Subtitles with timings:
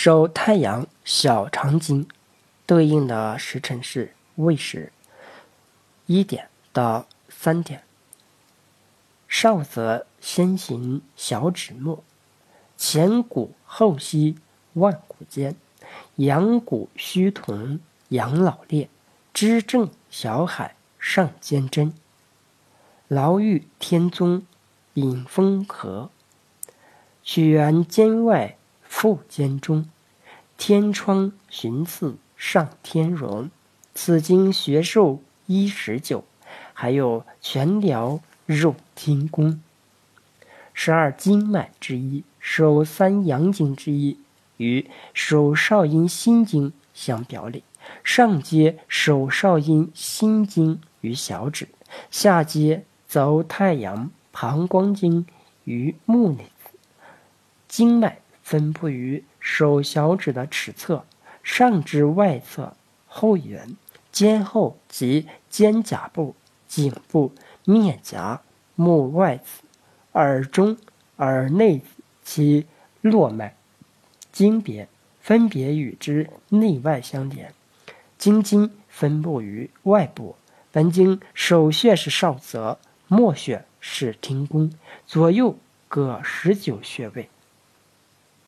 [0.00, 2.06] 受太阳小肠经，
[2.66, 4.92] 对应的时辰是未时，
[6.06, 7.82] 一点到三点。
[9.26, 12.04] 少则先行小指末，
[12.76, 14.38] 前骨后膝
[14.74, 15.56] 腕骨间，
[16.14, 17.80] 阳骨虚臀
[18.10, 18.88] 养老裂，
[19.34, 21.92] 支正小海上肩针。
[23.08, 24.46] 牢狱天宗
[24.94, 26.12] 引风和，
[27.24, 28.56] 取源肩外
[29.00, 29.88] 腹间中，
[30.56, 33.48] 天窗寻次上天荣。
[33.94, 36.24] 此经学授一十九，
[36.72, 38.18] 还有全疗。
[38.44, 39.62] 入天宫，
[40.72, 44.18] 十二经脉之一，手三阳经之一，
[44.56, 47.62] 与手少阴心经相表里。
[48.02, 51.68] 上接手少阴心经于小指，
[52.10, 55.24] 下接走太阳膀胱经
[55.62, 56.50] 于目内。
[57.68, 61.04] 经脉分布于手小指的尺侧，
[61.42, 62.74] 上至外侧
[63.06, 63.76] 后缘，
[64.10, 66.34] 肩后及肩胛部、
[66.66, 67.30] 颈部。
[67.66, 68.40] 面颊、
[68.74, 69.60] 目外子、
[70.12, 70.78] 耳中、
[71.16, 71.82] 耳内
[72.24, 72.64] 及
[73.02, 73.54] 络脉、
[74.32, 74.88] 经别
[75.20, 77.52] 分别与之内外相连。
[78.16, 80.36] 经筋分布于外部，
[80.72, 84.72] 本经首穴是少泽，末穴是庭宫，
[85.06, 87.28] 左右各十九穴位。